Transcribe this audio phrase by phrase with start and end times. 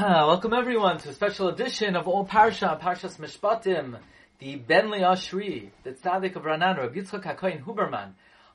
[0.00, 3.98] Uh, welcome everyone to a special edition of All Parsha, Parshas Mishpatim,
[4.38, 8.12] the Benli Ashri, the Tzaddik of Ranana, Rabbi Yitzchak HaKoyin Huberman,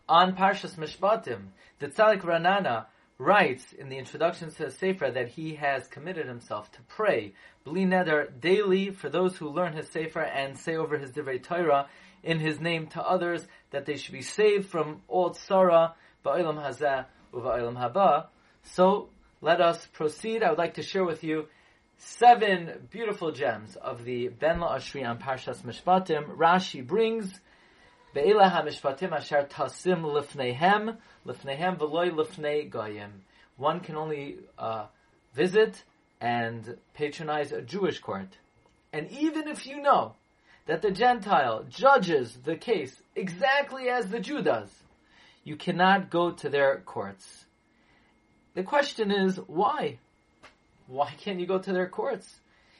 [0.09, 1.49] on Parshas Mishpatim.
[1.77, 2.87] The Tzaddik Ranana
[3.19, 7.85] writes in the introduction to the Sefer that he has committed himself to pray, Bli
[7.85, 11.87] Neder, daily for those who learn his Sefer and say over his Divrei Torah
[12.23, 15.93] in his name to others that they should be saved from all tzara,
[16.25, 18.29] Ba'ilam Hazeh, Uva'ilam Haba.
[18.63, 19.09] So,
[19.45, 20.41] let us proceed.
[20.41, 21.45] I would like to share with you
[21.99, 26.35] seven beautiful gems of the Ben La Ashri on Parshas Mishpatim.
[26.35, 27.31] Rashi brings
[28.15, 33.21] Be'ela HaMishpatim Asher Tasim Lifnehem Lifnehem V'loy Lifnei Goyim.
[33.57, 34.87] One can only uh,
[35.35, 35.83] visit
[36.19, 38.35] and patronize a Jewish court.
[38.91, 40.15] And even if you know
[40.65, 44.71] that the Gentile judges the case exactly as the Jew does,
[45.43, 47.44] you cannot go to their courts.
[48.55, 49.99] The question is, why?
[50.87, 52.27] Why can't you go to their courts?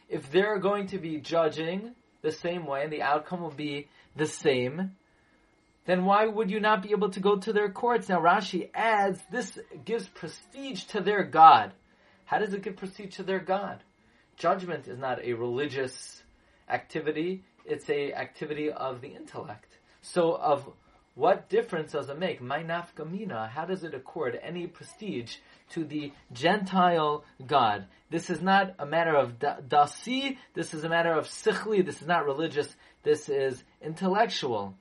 [0.10, 4.26] If they're going to be judging the same way and the outcome will be the
[4.26, 4.96] same,
[5.86, 8.10] then why would you not be able to go to their courts?
[8.10, 11.74] Now Rashi adds, this gives prestige to their God.
[12.26, 13.84] How does it give prestige to their God?
[14.38, 16.24] Judgment is not a religious
[16.70, 19.78] activity, it's a activity of the intellect.
[20.02, 20.68] So of
[21.16, 22.42] what difference does it make?
[22.42, 25.38] My nafkamina, how does it accord any prestige
[25.70, 27.86] to the Gentile God?
[28.10, 32.08] This is not a matter of dasi, this is a matter of sichli, this is
[32.08, 34.76] not religious, this is intellectual.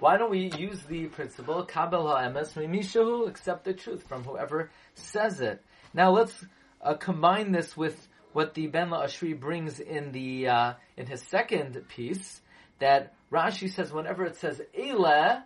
[0.00, 5.40] Why don't we use the principle, kabel ha'emes mimishahu, accept the truth from whoever says
[5.40, 5.62] it.
[5.92, 6.44] Now let's
[6.80, 11.82] uh, combine this with what the Ben Ashri brings in the, uh, in his second
[11.88, 12.40] piece,
[12.78, 15.42] that Rashi says whenever it says Ele,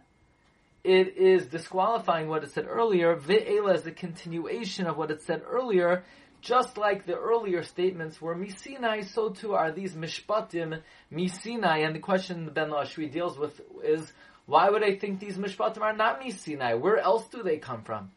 [0.84, 3.16] it is disqualifying what it said earlier.
[3.16, 6.04] Ve'ela is a continuation of what it said earlier.
[6.40, 10.80] Just like the earlier statements were Misinai, so too are these Mishpatim
[11.12, 11.86] Misinai.
[11.86, 14.12] And the question the Ben Ashri deals with is,
[14.46, 16.80] why would I think these Mishpatim are not Misinai?
[16.80, 18.10] Where else do they come from?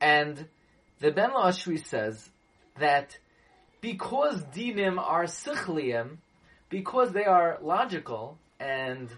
[0.00, 0.46] And
[1.00, 2.30] the Ben Ashri says
[2.78, 3.18] that
[3.80, 6.18] because dinim are sichliim,
[6.72, 9.10] because they are logical and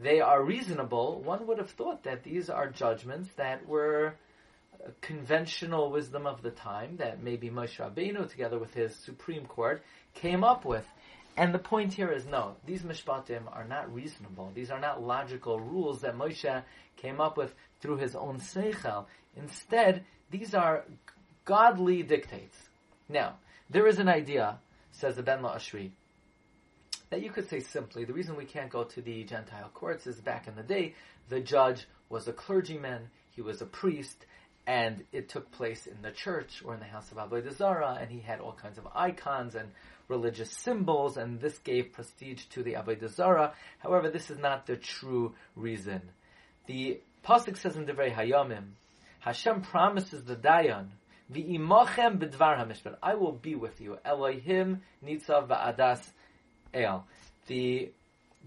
[0.00, 4.14] they are reasonable, one would have thought that these are judgments that were
[5.00, 9.80] conventional wisdom of the time that maybe Moshe Rabbeinu, together with his Supreme Court,
[10.14, 10.84] came up with.
[11.36, 14.50] And the point here is no, these mishpatim are not reasonable.
[14.52, 16.64] These are not logical rules that Moshe
[16.96, 19.04] came up with through his own seichel.
[19.36, 20.84] Instead, these are
[21.44, 22.58] godly dictates.
[23.08, 23.36] Now,
[23.70, 24.58] there is an idea,
[24.90, 25.92] says the Ben La Ashri,
[27.10, 30.20] that you could say simply, the reason we can't go to the Gentile courts is
[30.20, 30.94] back in the day,
[31.28, 34.26] the judge was a clergyman, he was a priest,
[34.66, 38.10] and it took place in the church or in the house of Avodah Zarah, and
[38.10, 39.70] he had all kinds of icons and
[40.08, 43.54] religious symbols, and this gave prestige to the Avodah Zarah.
[43.78, 46.02] However, this is not the true reason.
[46.66, 48.64] The pasuk says in Divrei Hayamim,
[49.20, 50.88] Hashem promises the Dayan,
[51.32, 52.96] V'imochem b'dvar hamishpat.
[53.02, 53.98] I will be with you.
[54.04, 56.02] Elohim nitzav va'adas
[56.74, 57.06] El.
[57.46, 57.92] The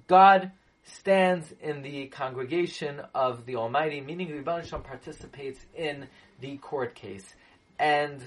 [0.08, 0.52] God
[0.84, 6.08] stands in the congregation of the Almighty, meaning the Rebbe participates in
[6.40, 7.34] the court case.
[7.80, 8.22] And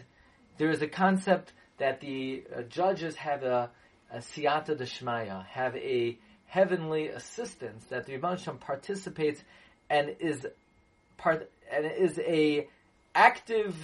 [0.58, 3.70] there is a concept that the uh, judges have a,
[4.10, 9.42] a siyata deshmaya, have a heavenly assistance, that the Rebbe participates
[9.90, 10.46] and is
[11.16, 12.68] part and is a
[13.14, 13.76] active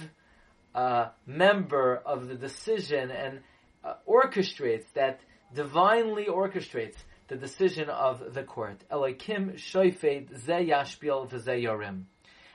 [0.73, 3.39] uh, member of the decision and
[3.83, 5.19] uh, orchestrates that
[5.53, 6.95] divinely orchestrates
[7.27, 8.83] the decision of the court.
[8.91, 12.03] Elokim shoifet ze yashpil v'ze yorim.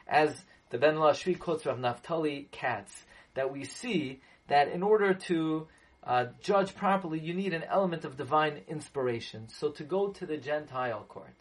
[0.06, 0.34] As
[0.70, 3.04] the Ben Lashri quotes Rav Naftali Katz,
[3.34, 5.68] that we see that in order to
[6.04, 9.48] uh, judge properly, you need an element of divine inspiration.
[9.48, 11.36] So to go to the Gentile court,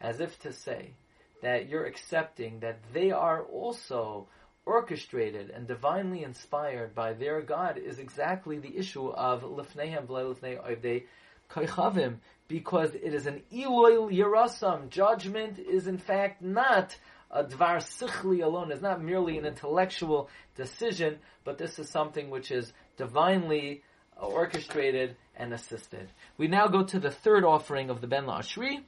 [0.00, 0.94] as if to say
[1.42, 4.28] that you're accepting that they are also
[4.64, 11.04] orchestrated and divinely inspired by their God is exactly the issue of lifneihem v'lefnei oivdei
[11.50, 12.16] koichavim,
[12.48, 14.88] because it is an iloil yerasam.
[14.88, 16.96] Judgment is in fact not
[17.30, 18.70] a dvar sichli alone.
[18.70, 23.82] It's not merely an intellectual decision, but this is something which is divinely
[24.20, 26.08] uh, orchestrated and assisted.
[26.36, 28.82] We now go to the third offering of the Ben La'ashri.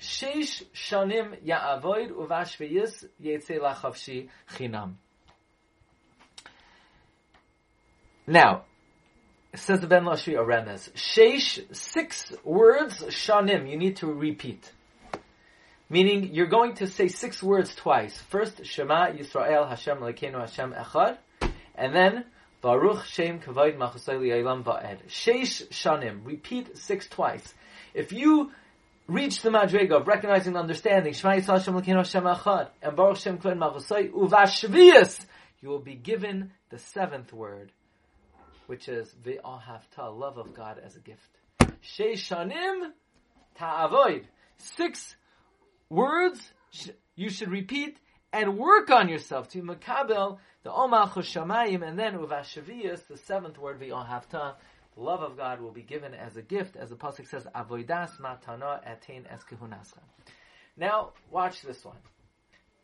[0.00, 4.94] Sheish shanim ya'avoid uvashveyis yetzei lachavshi chinam.
[8.26, 8.64] Now,
[9.54, 14.70] says the Ben Lashri Aremes, Sheish, six words, shanim, you need to repeat.
[15.88, 18.16] Meaning, you're going to say six words twice.
[18.16, 21.18] First, Shema Yisrael Hashem Lekenu Hashem Echad,
[21.74, 22.24] and then
[22.60, 25.08] Baruch Shem Kavod Machasai Li'Olam Va'ed.
[25.08, 26.20] Sheish Shanim.
[26.24, 27.52] Repeat six twice.
[27.92, 28.52] If you
[29.10, 32.26] reach the madrega of recognizing and understanding Shema Yisrael L'Keinu Hashem
[32.82, 35.26] and Baruch Shem Uvashvius,
[35.60, 37.72] you will be given the seventh word,
[38.66, 41.28] which is Ve'ahavta, love of God as a gift.
[41.82, 42.92] Sheish Shanim
[43.58, 44.24] Ta'avoid.
[44.58, 45.16] Six
[45.88, 46.52] words
[47.16, 47.98] you should repeat
[48.32, 51.16] and work on yourself to makabel the omach
[51.88, 56.36] and then uvashaviyas, the seventh word v'ohavta, the love of God will be given as
[56.36, 59.42] a gift, as the pasuk says, avoidas matana etain es
[60.76, 61.96] Now, watch this one.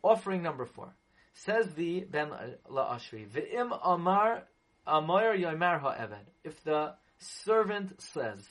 [0.03, 0.93] Offering number four.
[1.33, 2.31] Says the Ben
[2.69, 4.43] La'ashri, V'im amar
[4.85, 6.25] amar yomer ha'eved.
[6.43, 8.43] If the servant says,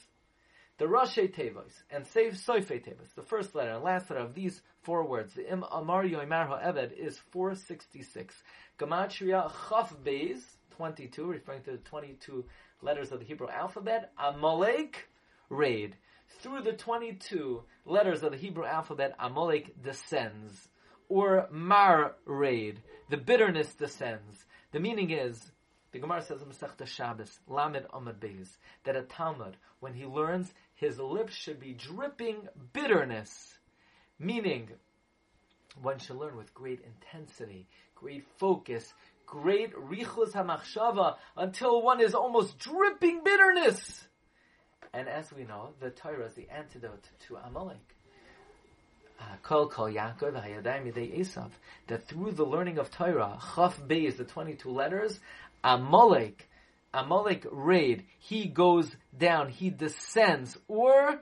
[0.79, 4.61] the Rashi Tevos and save Soife Tevos, the first letter and last letter of these
[4.83, 8.35] four words, the Im Amar Yoimar Ha'eved is 466.
[8.79, 10.41] Gematria Chaf Beis,
[10.77, 12.45] 22, referring to the 22
[12.83, 14.13] letters of the Hebrew alphabet.
[14.19, 15.09] Amalek,
[15.49, 15.97] raid.
[16.41, 20.69] Through the 22 letters of the Hebrew alphabet, Amalek descends.
[21.09, 22.83] Or Mar, raid.
[23.11, 24.45] The bitterness descends.
[24.73, 25.53] The meaning is,
[25.93, 28.49] the Gemara says in Masechta Shabbos, Lamed Amad Beis,
[28.85, 33.59] that a Talmud, when he learns, his lips should be dripping bitterness.
[34.19, 34.71] Meaning,
[35.81, 38.93] one should learn with great intensity, great focus,
[39.27, 44.05] great richus hamachshava, until one is almost dripping bitterness.
[44.93, 47.77] And as we know, the Torah is the antidote to Amalek.
[49.43, 51.51] Kol Kol Yaakov Hayadayim Yidei Esav.
[51.89, 55.19] That through the learning of Torah, Chaf Beis, the twenty-two letters,
[55.65, 56.49] Amalek,
[56.95, 61.21] Amalek raid, he goes down, he descends, or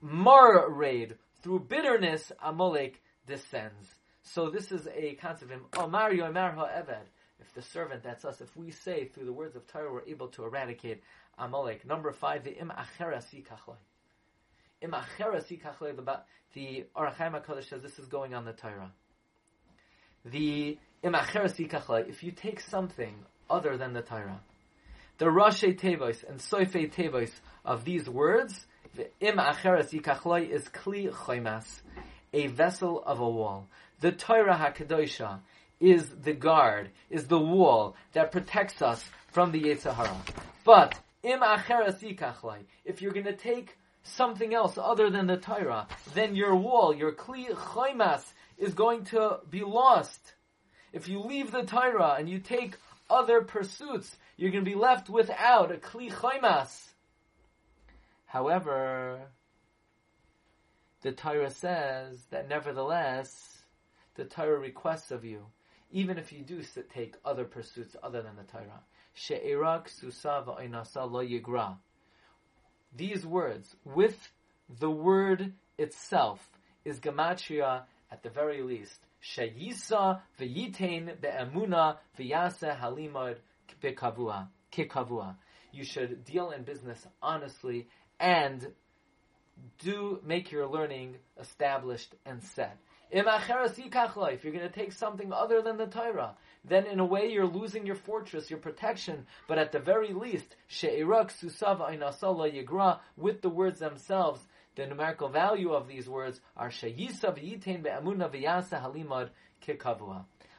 [0.00, 3.97] Mar raid, through bitterness, Amalek descends.
[4.32, 7.06] So this is a concept of oh, Omar Yomar Ha'eved.
[7.40, 10.28] If the servant, that's us, if we say through the words of Torah, we're able
[10.28, 11.02] to eradicate
[11.38, 11.86] Amalek.
[11.86, 13.76] Number five, the Im Achera Sikachloi.
[14.82, 15.96] Im Achera Sikachloi,
[16.52, 18.92] the Orach Chaim HaKadosh says this is going on the Torah.
[20.24, 23.14] The Im Achera Sikachloi, if you take something
[23.48, 24.40] other than the Torah,
[25.18, 27.30] the Rashi Tevos and Soife Tevos
[27.64, 31.80] of these words, the Im Acheres Yikachloi is Kli Choimas,
[32.32, 33.68] a vessel of a wall.
[34.00, 35.40] The Torah HaKadosha
[35.80, 40.16] is the guard, is the wall that protects us from the Yetzirah.
[40.64, 41.42] But, Im
[42.84, 47.12] if you're going to take something else other than the Torah, then your wall, your
[47.12, 48.24] Kli Choimas,
[48.56, 50.34] is going to be lost.
[50.92, 52.76] If you leave the Torah and you take
[53.10, 56.88] other pursuits, you're going to be left without a kli chaymas.
[58.26, 59.20] However,
[61.02, 63.57] the Torah says that nevertheless,
[64.18, 65.46] the Torah requests of you,
[65.92, 66.60] even if you do
[66.92, 68.82] take other pursuits other than the Torah,
[69.14, 71.76] she'irak susa va'inasa lo yigra.
[72.94, 74.28] These words, with
[74.80, 76.46] the word itself,
[76.84, 78.98] is gematria at the very least.
[79.22, 83.36] Sheyisa v'yitain be'emuna v'yase halimad
[83.80, 84.48] kikavua.
[84.72, 85.36] Kikavua.
[85.70, 87.86] You should deal in business honestly
[88.18, 88.66] and
[89.78, 92.78] do make your learning established and set.
[93.10, 96.34] If you're going to take something other than the Torah,
[96.64, 99.26] then in a way you're losing your fortress, your protection.
[99.46, 100.56] But at the very least,
[103.16, 104.40] with the words themselves,
[104.74, 106.70] the numerical value of these words are.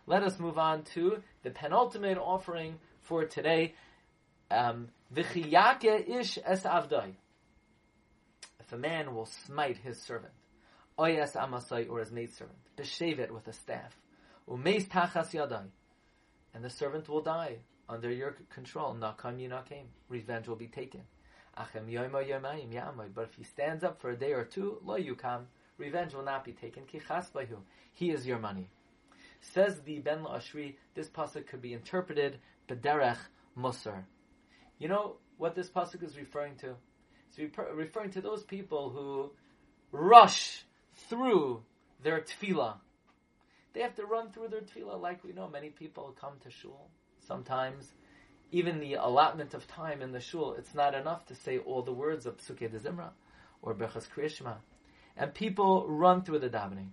[0.07, 3.75] Let us move on to the penultimate offering for today.
[4.51, 6.65] Um, ish es.
[8.59, 10.33] If a man will smite his servant,
[10.99, 13.95] oyas amasai or his maidservant, it with a staff,
[14.47, 15.71] umeis tachas yadai,
[16.53, 18.93] and the servant will die under your control.
[18.93, 21.01] Nakam yinakim, revenge will be taken.
[21.55, 26.45] But if he stands up for a day or two, lo yukam, revenge will not
[26.45, 26.83] be taken.
[27.93, 28.69] He is your money.
[29.41, 32.39] Says the Ben Ashri, this pasuk could be interpreted
[32.69, 33.17] bederech
[33.57, 34.03] musar.
[34.77, 36.75] You know what this pasuk is referring to?
[37.29, 37.39] It's
[37.73, 39.31] referring to those people who
[39.91, 40.65] rush
[41.09, 41.63] through
[42.03, 42.75] their tefillah.
[43.73, 46.89] They have to run through their tefillah like we know many people come to shul.
[47.27, 47.91] Sometimes
[48.51, 51.93] even the allotment of time in the shul, it's not enough to say all the
[51.93, 53.09] words of Psukei de Zimra
[53.61, 54.55] or Berchas Kriyashma.
[55.17, 56.89] And people run through the davening.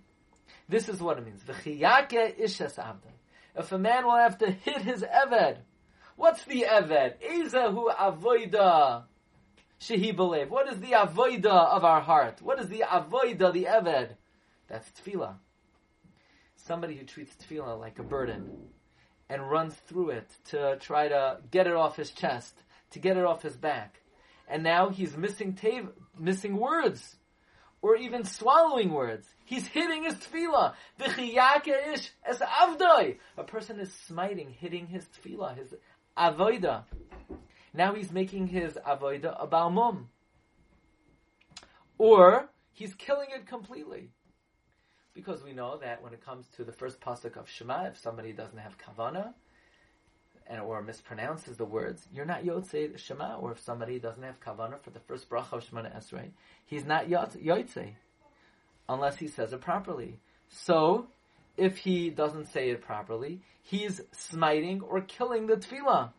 [0.69, 1.41] This is what it means.
[1.43, 3.15] V'chiyake ishes avdai.
[3.55, 5.57] If a man will have to hit his eved,
[6.15, 7.15] what's the eved?
[7.23, 9.03] Ezehu avoida
[9.79, 10.49] shehi believe.
[10.49, 12.41] What is the avoida of our heart?
[12.41, 14.09] What is the avoida, the eved?
[14.67, 15.35] That's tefillah.
[16.55, 18.49] Somebody who treats tefillah like a burden
[19.29, 22.53] and runs through it to try to get it off his chest,
[22.91, 24.01] to get it off his back.
[24.47, 27.15] And now he's missing tav- missing words,
[27.81, 29.27] or even swallowing words.
[29.45, 30.73] He's hitting his tefillah.
[30.97, 33.17] The chiyake ish es avdoi.
[33.37, 35.73] A person is smiting, hitting his tefillah, his
[36.17, 36.83] avoida.
[37.77, 40.05] Now he's making his avoida a balmum.
[41.99, 44.09] Or he's killing it completely.
[45.13, 48.33] Because we know that when it comes to the first pasuk of Shema, if somebody
[48.33, 49.35] doesn't have kavana,
[50.47, 53.37] and or mispronounces the words, you're not yotze Shema.
[53.37, 56.31] Or if somebody doesn't have kavana for the first bracha of Shemona Esrei,
[56.65, 57.93] he's not yotze
[58.89, 60.17] unless he says it properly.
[60.49, 61.09] So,
[61.57, 66.09] if he doesn't say it properly, he's smiting or killing the tefillah.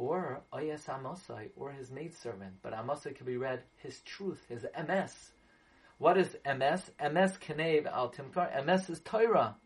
[0.00, 2.54] Or oyes amosai, or his maidservant.
[2.62, 5.14] But amosai can be read his truth, his ms.
[5.98, 6.90] What is ms?
[6.98, 8.64] Ms kanev al timkar.
[8.64, 9.56] Ms is Torah.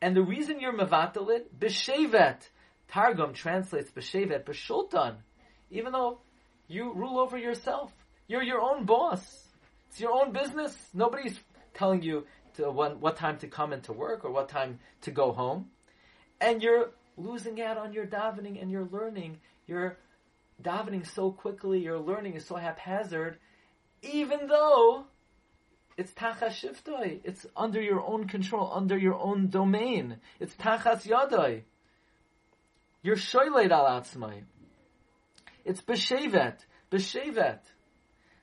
[0.00, 2.38] And the reason you're mevatel it, b'shevet.
[2.86, 5.16] Targum translates b'shevet, b'shultan.
[5.72, 6.20] Even though
[6.68, 7.92] you rule over yourself.
[8.28, 9.48] You're your own boss.
[9.88, 10.72] It's your own business.
[10.94, 11.36] Nobody's
[11.74, 12.26] telling you
[12.58, 15.66] to when, what time to come into work or what time to go home.
[16.40, 16.90] And you're
[17.20, 19.38] losing out on your davening and your learning.
[19.66, 19.98] You're
[20.62, 23.38] davening so quickly, your learning is so haphazard,
[24.02, 25.04] even though
[25.96, 27.20] it's tachas shiftoi.
[27.24, 30.16] It's under your own control, under your own domain.
[30.38, 31.62] It's tachas yadoi.
[33.02, 34.42] You're shoyled al atzmai.
[35.64, 36.56] It's b'shevet,
[36.90, 37.60] b'shevet.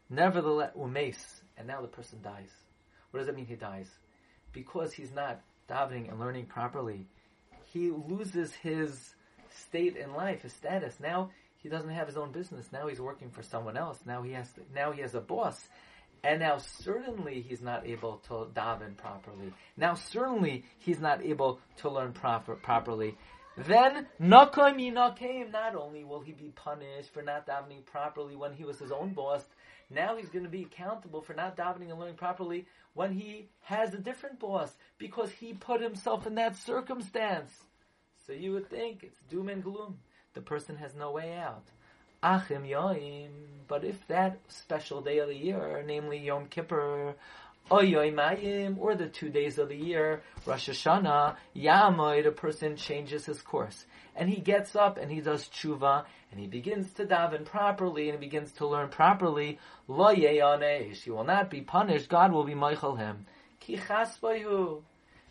[0.10, 1.17] Nevertheless, umes,
[1.57, 2.51] and now the person dies.
[3.12, 3.46] What does that mean?
[3.46, 3.89] He dies
[4.53, 7.07] because he's not davening and learning properly.
[7.77, 9.13] He loses his
[9.67, 11.00] state in life, his status.
[11.00, 12.72] Now he doesn't have his own business.
[12.74, 14.00] Now he's working for someone else.
[14.03, 15.62] Now he has to, now he has a boss.
[16.24, 19.53] And now certainly he's not able to daven properly.
[19.77, 23.15] Now certainly he's not able to learn proper, properly.
[23.55, 28.65] Then, nakim nakim, not only will he be punished for not davening properly when he
[28.65, 29.43] was his own boss,
[29.89, 33.94] now he's going to be accountable for not davening and learning properly when he has
[33.94, 37.51] a different boss because he put himself in that circumstance.
[38.25, 40.00] So you would think it's doom and gloom.
[40.34, 41.63] The person has no way out.
[42.22, 43.29] Achim Yoim,
[43.67, 47.13] but if that special day of the year, namely Yom Kippur,
[47.70, 53.41] Oyoimayim, or the two days of the year, Rosh Hashanah, Yamoid, a person changes his
[53.41, 53.86] course.
[54.17, 58.19] And he gets up and he does tshuva, and he begins to daven properly, and
[58.19, 62.55] he begins to learn properly, Lo Yeyanesh, he will not be punished, God will be
[62.55, 63.25] moichel him.
[63.59, 63.79] Ki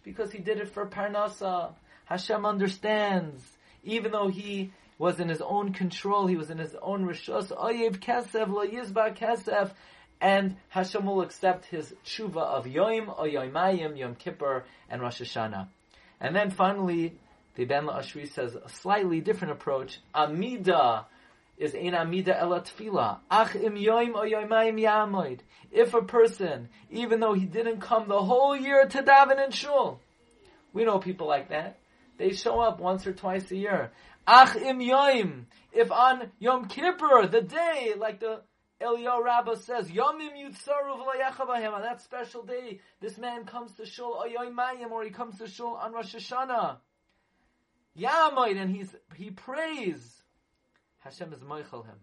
[0.05, 1.73] because he did it for Parnasa.
[2.05, 3.43] Hashem understands,
[3.83, 7.99] even though he was in his own control, he was in his own rishos, Oyev
[7.99, 9.73] Kesef, Lo Yizba Kesef,
[10.21, 15.67] and Hashem will accept his tshuva of Yom, or Yomayim, Yom Kippur, and Rosh Hashanah.
[16.21, 17.19] And then finally,
[17.57, 19.99] the Ben Ashri says a slightly different approach.
[20.15, 21.07] Amida
[21.59, 23.19] is ein amida ela tefila.
[23.31, 25.41] Ach im yoim o yoimayim yamoid.
[25.73, 30.01] If a person, even though he didn't come the whole year to daven in shul,
[30.73, 31.79] we know people like that.
[32.19, 33.91] They show up once or twice a year.
[34.27, 35.45] Ach im yoim.
[35.73, 38.43] If on Yom Kippur, the day, like the
[38.83, 41.73] Eliyahu Rabbah says, Yomim Yutzaru v'layachavahim.
[41.73, 45.79] On that special day, this man comes to Shul Oyoimayim, or he comes to Shul
[45.81, 46.77] on Rosh Hashanah.
[47.99, 50.23] Yamoid, and he's, he prays.
[50.99, 51.97] Hashem is moichel him.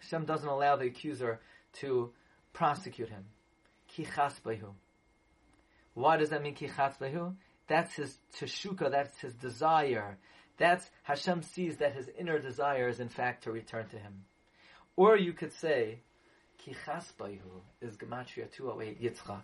[0.00, 1.40] Hashem doesn't allow the accuser
[1.80, 2.12] to
[2.52, 3.24] prosecute him.
[3.88, 4.72] Ki behu.
[5.94, 7.34] Why does that mean ki behu?
[7.68, 10.18] That's his teshuka, that's his desire.
[10.58, 14.24] That's, Hashem sees that his inner desire is in fact to return to him.
[14.96, 15.98] Or you could say,
[16.58, 19.42] Ki chasbayhu is Gematria 208 Yitzchak.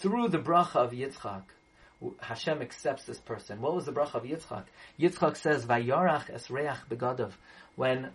[0.00, 1.44] Through the bracha of Yitzchak,
[2.20, 3.60] Hashem accepts this person.
[3.60, 4.64] What was the bracha of Yitzchak?
[4.98, 7.32] Yitzchak says, Vayarach es reach begadov.
[7.76, 8.10] When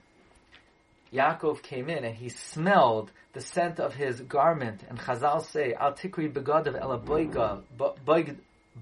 [1.13, 5.93] Yaakov came in and he smelled the scent of his garment, and Chazal say, Al
[5.93, 6.99] tikri begadov ela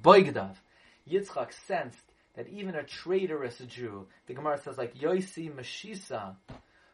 [0.04, 0.56] boigdav.
[1.10, 2.04] Yitzchak sensed
[2.36, 6.36] that even a traitorous Jew, the Gemara says like Yosi Meshisa,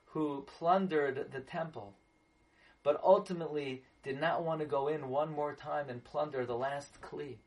[0.05, 1.93] who plundered the temple,
[2.84, 7.01] but ultimately did not want to go in one more time and plunder the last
[7.01, 7.38] Kli.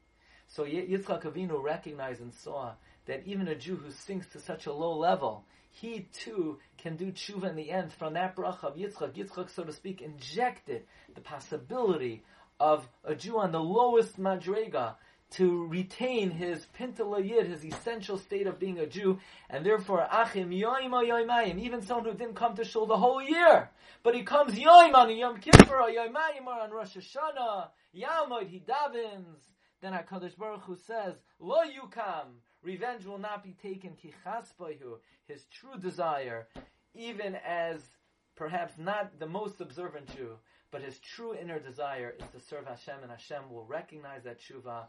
[0.49, 2.75] So Yitzchak Avinu recognized and saw
[3.07, 7.13] that even a Jew who sinks to such a low level, he too can do
[7.13, 9.15] tshuva in the end from that bracha of Yitzchak.
[9.15, 10.85] Yitzchak, so to speak, injected
[11.15, 12.23] the possibility
[12.59, 14.95] of a Jew on the lowest madrega
[15.33, 19.19] to retain his pintalayid, his essential state of being a Jew,
[19.51, 23.69] and therefore achim yoim yoimayim, even someone who didn't come to shul the whole year,
[24.03, 29.41] but he comes yoim on Yom Kippur yoimayim on Rosh Hashanah, yamoid he davens.
[29.87, 35.45] Then Hakadosh Baruch Hu says, Lo yukam, Revenge will not be taken ki chaspayu, his
[35.45, 36.49] true desire,
[36.93, 37.81] even as
[38.35, 40.39] perhaps not the most observant Jew,
[40.73, 44.87] but his true inner desire is to serve Hashem, and Hashem will recognize that tshuva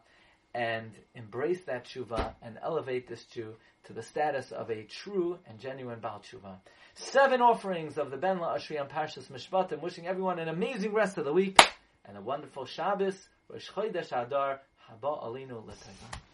[0.52, 5.60] and embrace that tshuva and elevate this Jew to the status of a true and
[5.60, 6.56] genuine Baal tshuva.
[6.96, 11.24] Seven offerings of the Ben La'ashri on Parshas Mishpatim, wishing everyone an amazing rest of
[11.24, 11.60] the week
[12.04, 16.27] and a wonderful Shabbos, Rosh Chodesh Adar, Haba Alinu L'Tayvah.